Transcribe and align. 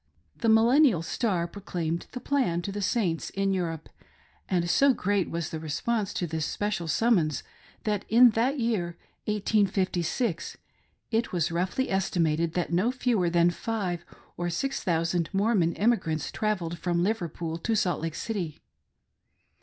The 0.39 0.49
Millennial 0.49 1.03
Star 1.03 1.47
proclaimed 1.47 2.07
the 2.13 2.19
"plan" 2.19 2.63
to 2.63 2.71
the 2.71 2.81
Saints 2.81 3.29
in 3.29 3.53
Europe, 3.53 3.87
and 4.49 4.67
so 4.67 4.95
great 4.95 5.29
was 5.29 5.51
the 5.51 5.59
response 5.59 6.11
to 6.15 6.25
this 6.25 6.43
special 6.47 6.87
sum 6.87 7.17
mons 7.17 7.43
that 7.83 8.03
in 8.09 8.31
that 8.31 8.59
year— 8.59 8.97
1856— 9.25 10.57
it 11.11 11.31
was 11.31 11.51
roughly 11.51 11.91
estimated 11.91 12.53
that 12.53 12.73
no 12.73 12.91
fewer 12.91 13.29
than 13.29 13.51
five 13.51 14.03
or 14.37 14.49
six 14.49 14.81
thousand 14.83 15.29
Mormon 15.33 15.75
emigrants 15.75 16.31
travelled 16.31 16.79
from 16.79 17.03
Liverpool 17.03 17.59
to 17.59 17.75
Salt 17.75 18.01
Lake 18.01 18.15
City. 18.15 18.59